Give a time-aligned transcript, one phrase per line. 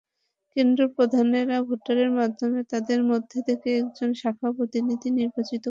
[0.55, 5.69] কেন্দ্রপ্রধানেরা ভোটের মাধ্যমে তাঁদের মধ্য থেকে একজন শাখা প্রতিনিধি নির্বাচিত করবেন।